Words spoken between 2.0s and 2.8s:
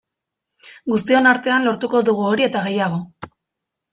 dugu hori eta